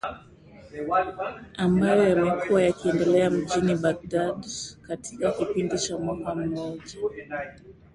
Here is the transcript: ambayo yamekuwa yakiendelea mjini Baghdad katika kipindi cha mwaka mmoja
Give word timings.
ambayo 1.57 2.03
yamekuwa 2.09 2.61
yakiendelea 2.61 3.29
mjini 3.29 3.75
Baghdad 3.75 4.45
katika 4.87 5.31
kipindi 5.31 5.79
cha 5.79 5.97
mwaka 5.97 6.35
mmoja 6.35 6.95